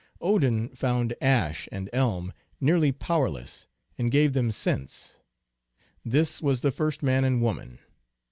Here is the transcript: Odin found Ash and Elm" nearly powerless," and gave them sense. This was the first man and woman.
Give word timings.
Odin 0.19 0.69
found 0.69 1.13
Ash 1.21 1.69
and 1.71 1.87
Elm" 1.93 2.33
nearly 2.59 2.91
powerless," 2.91 3.67
and 3.99 4.09
gave 4.09 4.33
them 4.33 4.51
sense. 4.51 5.19
This 6.03 6.41
was 6.41 6.61
the 6.61 6.71
first 6.71 7.03
man 7.03 7.23
and 7.23 7.39
woman. 7.39 7.77